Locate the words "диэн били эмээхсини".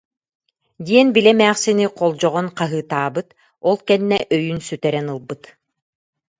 0.85-1.85